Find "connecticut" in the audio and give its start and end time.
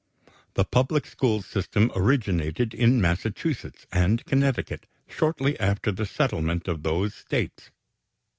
4.25-4.87